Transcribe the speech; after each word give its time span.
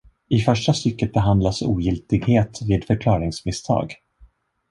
I 0.29 0.39
första 0.39 0.73
stycket 0.73 1.13
behandlas 1.13 1.61
ogiltighet 1.61 2.61
vid 2.61 2.83
förklaringsmisstag. 2.85 3.95